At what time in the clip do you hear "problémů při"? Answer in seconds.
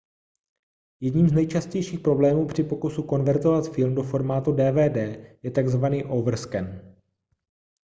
1.99-2.63